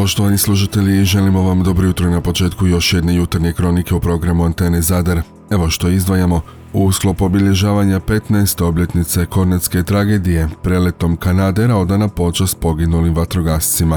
[0.00, 4.82] Poštovani služitelji, želimo vam dobro jutro na početku još jedne jutarnje kronike u programu Antene
[4.82, 5.22] Zadar.
[5.50, 6.40] Evo što izdvajamo.
[6.72, 8.64] U sklopu obilježavanja 15.
[8.64, 13.96] obljetnice kornetske tragedije, preletom Kanadera odana počast poginulim vatrogascima.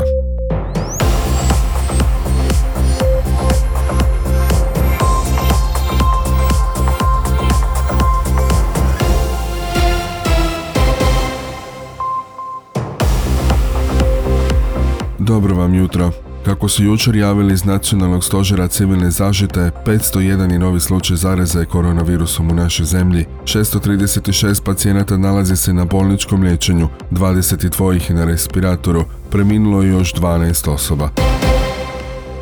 [15.63, 16.12] Vam jutro.
[16.45, 22.52] Kako su jučer javili iz Nacionalnog stožera civilne zaštite, 501 je novi slučaj zaraze koronavirusom
[22.52, 23.26] u našoj zemlji.
[23.44, 30.70] 636 pacijenata nalazi se na bolničkom liječenju, 22 ih na respiratoru, preminulo je još 12
[30.70, 31.09] osoba.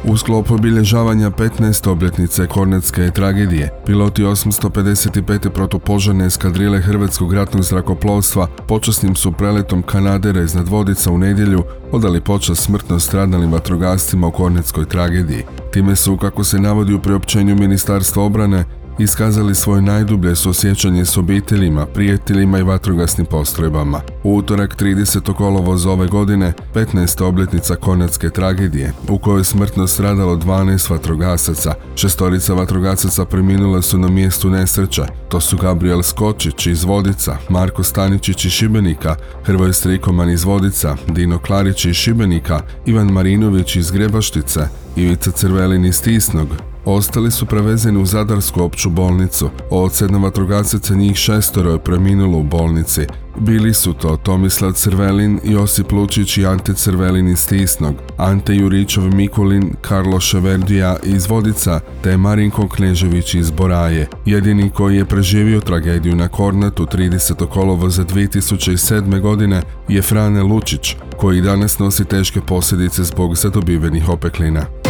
[0.04, 1.90] U sklopu obilježavanja 15.
[1.90, 5.50] obljetnice Kornetske tragedije, piloti 855.
[5.50, 12.64] protupožarne eskadrile Hrvatskog ratnog zrakoplovstva počasnim su preletom Kanadera iznad Vodica u nedjelju odali počast
[12.64, 15.44] smrtno stradalim vatrogascima u Kornetskoj tragediji.
[15.74, 18.66] Time su, kako se navodi u priopćenju Ministarstva obrane,
[19.02, 24.02] iskazali svoje najdublje suosjećanje s obiteljima, prijateljima i vatrogasnim postrojbama.
[24.24, 25.34] U utorak 30.
[25.34, 27.24] kolovoz ove godine, 15.
[27.24, 31.74] obljetnica konecke tragedije, u kojoj smrtno stradalo 12 vatrogasaca.
[31.96, 35.04] Šestorica vatrogasaca preminula su na mjestu nesreće.
[35.30, 41.40] To su Gabriel Skočić iz Vodica, Marko Staničić iz Šibenika, Hrvoj Strikoman iz Vodica, Dino
[41.40, 46.48] Klarić iz Šibenika, Ivan Marinović iz Grebaštice, Ivica Crvelin iz Tisnog,
[46.86, 49.50] Ostali su prevezeni u Zadarsku opću bolnicu.
[49.70, 53.02] Od sedam vatrogasaca njih šestoro je preminulo u bolnici.
[53.40, 59.74] Bili su to Tomislav Crvelin, Josip Lučić i Ante Crvelin iz Tisnog, Ante Juričov Mikulin,
[59.82, 64.08] Karlo Ševerdija iz Vodica, te Marinko Knežević iz Boraje.
[64.26, 67.48] Jedini koji je preživio tragediju na Kornatu 30.
[67.48, 69.20] kolovo za 2007.
[69.20, 74.81] godine je Frane Lučić, koji danas nosi teške posljedice zbog zadobivenih opeklina.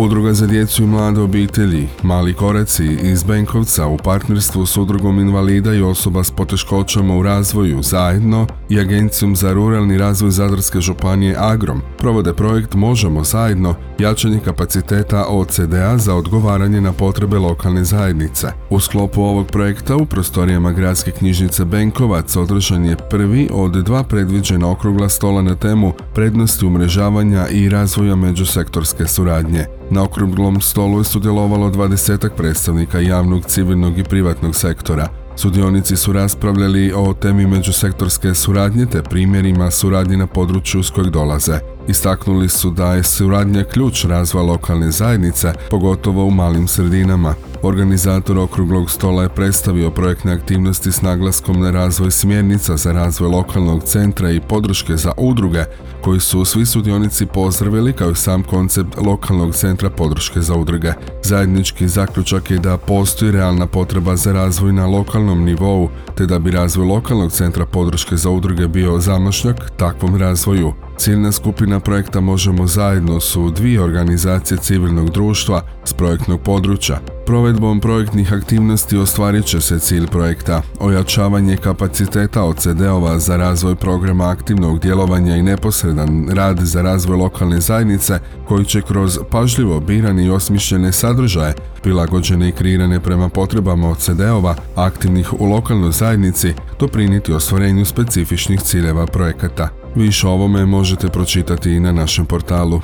[0.00, 5.74] Udruga za djecu i mlade obitelji, Mali koraci iz Benkovca u partnerstvu s Udrugom invalida
[5.74, 11.82] i osoba s poteškoćama u razvoju zajedno i Agencijom za ruralni razvoj Zadarske županije Agrom
[11.98, 18.46] provode projekt Možemo zajedno jačanje kapaciteta OCDA za odgovaranje na potrebe lokalne zajednice.
[18.70, 24.70] U sklopu ovog projekta u prostorijama gradske knjižnice Benkovac održan je prvi od dva predviđena
[24.70, 29.66] okrugla stola na temu prednosti umrežavanja i razvoja međusektorske suradnje.
[29.90, 35.08] Na okruglom stolu je sudjelovalo dvadesetak predstavnika javnog, civilnog i privatnog sektora.
[35.36, 41.58] Sudionici su raspravljali o temi međusektorske suradnje te primjerima suradnje na području s kojeg dolaze.
[41.88, 47.34] Istaknuli su da je suradnja ključ razvoja lokalne zajednice, pogotovo u malim sredinama.
[47.62, 53.82] Organizator okruglog stola je predstavio projektne aktivnosti s naglaskom na razvoj smjernica za razvoj lokalnog
[53.84, 55.64] centra i podrške za udruge,
[56.02, 60.92] koji su svi sudionici pozdravili kao i sam koncept lokalnog centra podrške za udruge.
[61.22, 66.50] Zajednički zaključak je da postoji realna potreba za razvoj na lokalnom nivou, te da bi
[66.50, 70.87] razvoj lokalnog centra podrške za udruge bio zamašnjak takvom razvoju.
[70.98, 77.00] Ciljna skupina projekta Možemo zajedno su dvije organizacije civilnog društva s projektnog područja.
[77.26, 84.80] Provedbom projektnih aktivnosti ostvarit će se cilj projekta, ojačavanje kapaciteta OCD-ova za razvoj programa aktivnog
[84.80, 90.92] djelovanja i neposredan rad za razvoj lokalne zajednice koji će kroz pažljivo birani i osmišljene
[90.92, 99.06] sadržaje, prilagođene i kreirane prema potrebama OCD-ova aktivnih u lokalnoj zajednici, dopriniti ostvarenju specifičnih ciljeva
[99.06, 99.77] projekata.
[99.94, 102.80] Više o ovome možete pročitati i na našem portalu.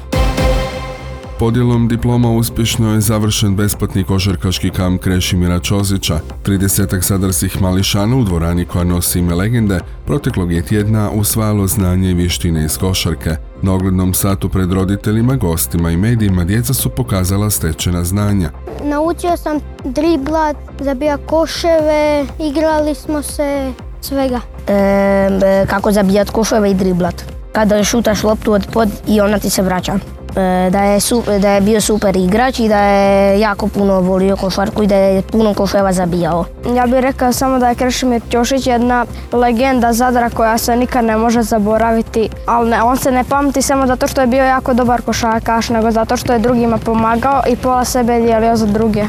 [1.39, 6.21] Podjelom diploma uspješno je završen besplatni košarkaški kamp Krešimira Čozića.
[6.45, 12.15] 30 sadarskih mališana u dvorani koja nosi ime legende proteklog je tjedna usvajalo znanje i
[12.15, 13.31] vještine iz košarke.
[13.63, 18.51] Na oglednom satu pred roditeljima, gostima i medijima djeca su pokazala stečena znanja.
[18.85, 23.73] Naučio sam driblat, zabija koševe, igrali smo se
[24.05, 24.41] svega.
[24.69, 27.25] E, kako zabijat koševe i driblat.
[27.53, 29.99] Kada šutaš loptu od pod i ona ti se vraća.
[30.37, 30.99] E, da je,
[31.41, 35.23] da je bio super igrač i da je jako puno volio košarku i da je
[35.23, 36.45] puno koševa zabijao.
[36.77, 41.17] Ja bih rekao samo da je Krešimir Ćošić jedna legenda Zadra koja se nikad ne
[41.17, 45.03] može zaboraviti, ali ne, on se ne pamti samo zato što je bio jako dobar
[45.03, 49.01] košarkaš, nego zato što je drugima pomagao i pola sebe dijelio za druge.
[49.01, 49.07] E,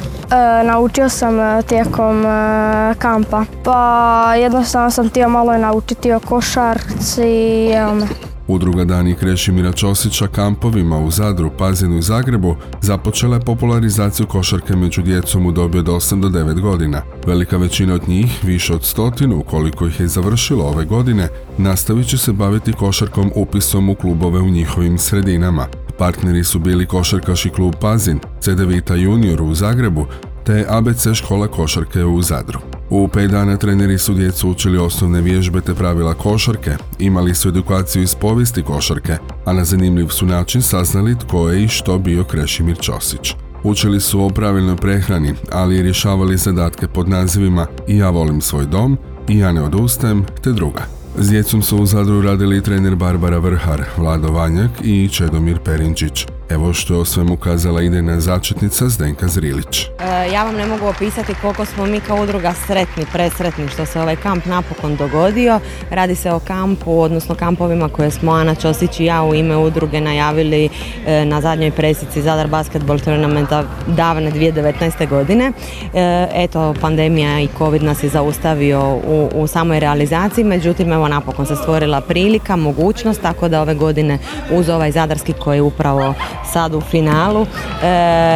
[0.64, 2.26] naučio sam e, tijekom
[2.98, 7.70] kampa, pa jednostavno sam htio malo naučiti o košarci,
[8.48, 15.02] Udruga Dani Krešimira Ćosića kampovima u Zadru, Pazinu i Zagrebu započela je popularizaciju košarke među
[15.02, 17.02] djecom u dobi od 8 do 9 godina.
[17.28, 21.28] Velika većina od njih, više od stotinu, ukoliko ih je završilo ove godine,
[21.58, 25.68] nastavit će se baviti košarkom upisom u klubove u njihovim sredinama.
[25.98, 30.06] Partneri su bili košarkaši klub Pazin, CD Vita Junior u Zagrebu,
[30.44, 32.75] te ABC škola košarke u Zadru.
[32.90, 38.04] U pet dana treneri su djecu učili osnovne vježbe te pravila košarke, imali su edukaciju
[38.04, 42.78] iz povijesti košarke, a na zanimljiv su način saznali tko je i što bio Krešimir
[42.82, 43.36] Ćosić.
[43.64, 48.66] Učili su o pravilnoj prehrani, ali i rješavali zadatke pod nazivima I ja volim svoj
[48.66, 48.98] dom,
[49.28, 50.82] I ja ne odustajem, te druga.
[51.18, 56.28] S djecom su u Zadru radili trener Barbara Vrhar, Vlado Vanjak i Čedomir Perinčić.
[56.50, 59.86] Evo što o svemu kazala idejna začetnica Zdenka Zrilić.
[59.86, 64.02] E, ja vam ne mogu opisati koliko smo mi kao udruga sretni, presretni što se
[64.02, 65.60] ovaj kamp napokon dogodio.
[65.90, 70.02] Radi se o kampu, odnosno kampovima koje smo Ana Ćosić i ja u ime udruge
[70.02, 70.70] najavili
[71.06, 75.10] e, na zadnjoj presici Zadar Basketball Tournamenta davne 2019.
[75.10, 75.52] godine.
[75.94, 81.46] E, eto, pandemija i COVID nas je zaustavio u, u samoj realizaciji, međutim, evo napokon
[81.46, 84.20] se stvorila prilika, mogućnost, tako da ove godine
[84.52, 86.14] uz ovaj Zadarski koji upravo
[86.54, 87.42] sad u finalu.
[87.42, 87.48] E,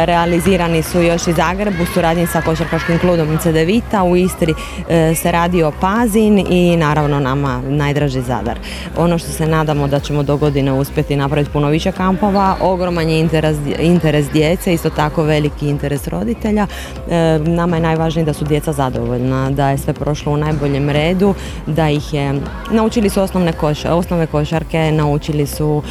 [0.06, 4.54] realizirani su još i Zagreb u suradnji sa košarkaškim klubom Cedevita, u Istri
[4.88, 8.58] e, se radi o Pazin i naravno nama najdraži Zadar.
[8.96, 13.20] Ono što se nadamo da ćemo do godine uspjeti napraviti puno više kampova, ogroman je
[13.20, 16.66] interes, interes djece, isto tako veliki interes roditelja.
[17.10, 21.34] E, nama je najvažnije da su djeca zadovoljna, da je sve prošlo u najboljem redu,
[21.66, 23.52] da ih je, naučili su osnovne
[23.90, 25.82] osnove košarke, naučili su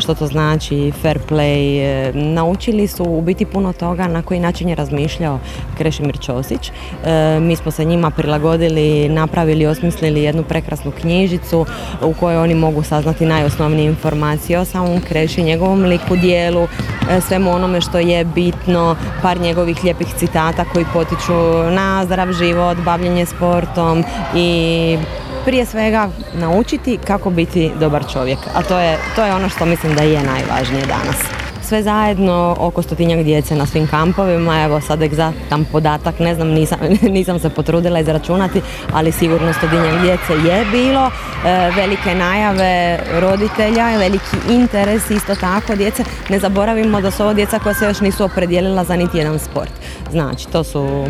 [0.00, 4.68] što to znači fair play, E, naučili su u biti puno toga na koji način
[4.68, 5.38] je razmišljao
[5.78, 6.70] Krešimir Ćosić.
[6.70, 11.66] E, mi smo se njima prilagodili, napravili, osmislili jednu prekrasnu knjižicu
[12.02, 16.62] u kojoj oni mogu saznati najosnovnije informacije o samom Kreši, njegovom liku dijelu,
[17.10, 21.32] e, svemu onome što je bitno, par njegovih lijepih citata koji potiču
[21.70, 24.04] na zdrav život, bavljenje sportom
[24.36, 24.98] i
[25.44, 28.38] prije svega naučiti kako biti dobar čovjek.
[28.54, 31.41] A to je, to je ono što mislim da je najvažnije danas
[31.72, 36.78] sve zajedno oko stotinjak djece na svim kampovima, evo sad egzaktan podatak, ne znam, nisam,
[37.16, 38.60] nisam se potrudila izračunati,
[38.92, 41.10] ali sigurno stotinjak djece je bilo,
[41.44, 46.04] e, velike najave roditelja, veliki interes isto tako djece.
[46.28, 49.72] Ne zaboravimo da su ovo djeca koja se još nisu opredijelila za niti jedan sport.
[50.10, 51.06] Znači, to su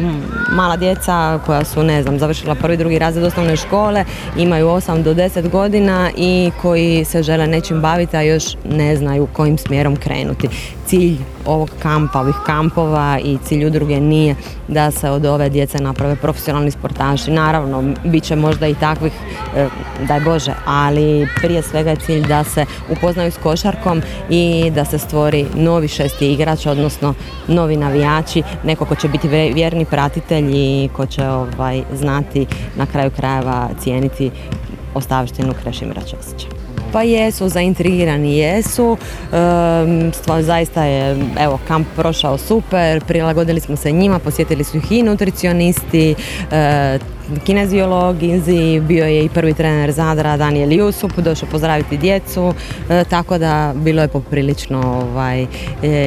[0.52, 4.04] mala djeca koja su, ne znam, završila prvi, drugi razred osnovne škole,
[4.36, 9.28] imaju 8 do 10 godina i koji se žele nečim baviti, a još ne znaju
[9.32, 10.48] kojim smjerom krenuti
[10.86, 11.16] cilj
[11.46, 14.36] ovog kampa, ovih kampova i cilj udruge nije
[14.68, 17.30] da se od ove djece naprave profesionalni sportaši.
[17.30, 19.12] Naravno, bit će možda i takvih,
[19.56, 19.68] e,
[20.08, 24.98] daj Bože, ali prije svega je cilj da se upoznaju s košarkom i da se
[24.98, 27.14] stvori novi šesti igrač, odnosno
[27.48, 32.46] novi navijači, neko ko će biti vjerni pratitelj i ko će ovaj, znati
[32.76, 34.30] na kraju krajeva cijeniti
[34.94, 36.71] ostavštinu Krešimira Ćosića.
[36.92, 38.96] Pa jesu, zaintrigirani jesu.
[40.12, 45.02] stvar, zaista je, evo, kamp prošao super, prilagodili smo se njima, posjetili su ih i
[45.02, 46.14] nutricionisti,
[46.50, 46.98] e,
[47.44, 48.42] kineziologi,
[48.80, 52.54] bio je i prvi trener Zadra Daniel Jusup, došao pozdraviti djecu,
[52.90, 55.46] e, tako da bilo je poprilično ovaj, e,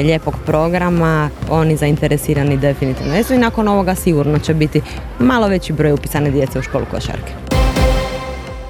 [0.03, 4.81] lijepog programa, oni zainteresirani definitivno jesu i nakon ovoga sigurno će biti
[5.19, 7.33] malo veći broj upisane djece u školu košarke.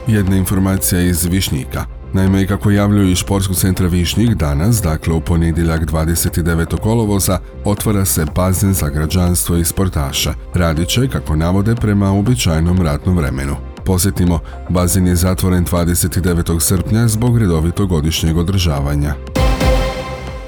[0.07, 1.94] Jedna informacija iz Višnjika.
[2.13, 6.79] Naime, kako javljuju iz Športskog centra Višnjik, danas, dakle u ponedjeljak 29.
[6.79, 10.33] kolovoza, otvara se bazen za građanstvo i sportaša.
[10.53, 13.55] Radit će, kako navode, prema uobičajenom ratnom vremenu.
[13.85, 16.59] Posjetimo, bazen je zatvoren 29.
[16.59, 19.15] srpnja zbog redovitog godišnjeg održavanja.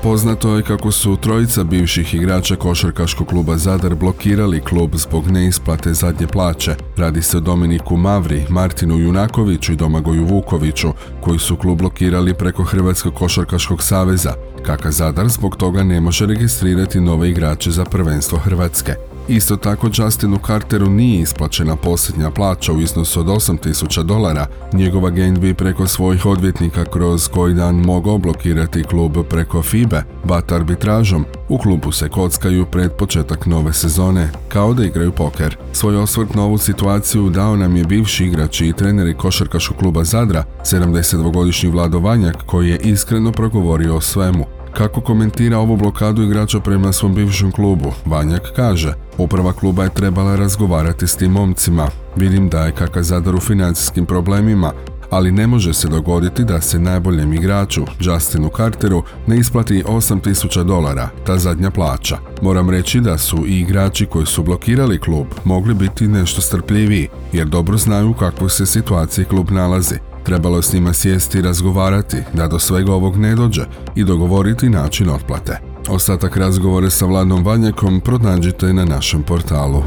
[0.03, 6.27] Poznato je kako su trojica bivših igrača košarkaškog kluba Zadar blokirali klub zbog neisplate zadnje
[6.27, 6.75] plaće.
[6.97, 10.87] Radi se o Dominiku Mavri, Martinu Junakoviću i Domagoju Vukoviću,
[11.21, 14.33] koji su klub blokirali preko Hrvatskog košarkaškog saveza.
[14.65, 19.16] Kaka Zadar zbog toga ne može registrirati nove igrače za prvenstvo Hrvatske.
[19.27, 24.47] Isto tako Justinu Carteru nije isplaćena posljednja plaća u iznosu od 8000 dolara.
[24.73, 30.51] Njegov agent bi preko svojih odvjetnika kroz koji dan mogao blokirati klub preko FIBE, bat
[30.51, 31.25] arbitražom.
[31.49, 35.57] U klubu se kockaju pred početak nove sezone, kao da igraju poker.
[35.73, 40.43] Svoj osvrt na ovu situaciju dao nam je bivši igrač i treneri košarkaškog kluba Zadra,
[40.63, 44.56] 72-godišnji Vlado Vanjak, koji je iskreno progovorio o svemu.
[44.73, 50.35] Kako komentira ovu blokadu igrača prema svom bivšem klubu, Vanjak kaže Uprava kluba je trebala
[50.35, 51.87] razgovarati s tim momcima.
[52.15, 54.73] Vidim da je Kaka Zadar u financijskim problemima,
[55.09, 61.09] ali ne može se dogoditi da se najboljem igraču, Justinu Carteru, ne isplati 8000 dolara,
[61.25, 62.17] ta zadnja plaća.
[62.41, 67.47] Moram reći da su i igrači koji su blokirali klub mogli biti nešto strpljiviji, jer
[67.47, 69.95] dobro znaju u kakvoj se situaciji klub nalazi.
[70.27, 73.61] Trebalo je s njima sjesti i razgovarati da do svega ovog ne dođe
[73.95, 75.59] i dogovoriti način otplate.
[75.89, 79.83] Ostatak razgovore sa Vladom Vanjakom pronađite na našem portalu.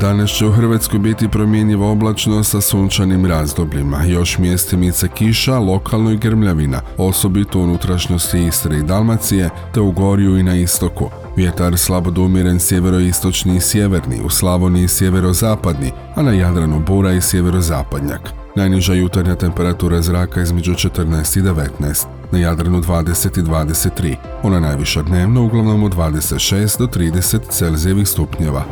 [0.00, 6.16] Danas će u Hrvatskoj biti promjenjivo oblačno sa sunčanim razdobljima, još mjestimice kiša, lokalno i
[6.16, 11.10] grmljavina, osobito u unutrašnjosti Istre i Dalmacije, te u Gorju i na istoku.
[11.36, 18.30] Vjetar slabo umjeren sjeveroistočni i sjeverni, u Slavoniji sjeverozapadni, a na Jadranu bura i sjeverozapadnjak.
[18.56, 25.02] Najniža jutarnja temperatura zraka između 14 i 19, na Jadranu 20 i 23, ona najviša
[25.02, 28.64] dnevno uglavnom od 26 do 30 Celzijevih stupnjeva.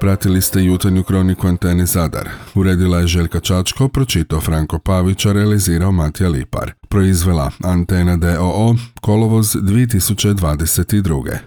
[0.00, 2.28] Pratili ste jutarnju kroniku Antene Zadar.
[2.54, 6.72] Uredila je Željka Čačko, pročitao Franko Pavić, a realizirao Matija Lipar.
[6.88, 11.38] Proizvela Antena DOO, kolovoz 2022.